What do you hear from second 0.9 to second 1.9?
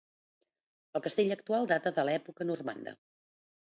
El castell actual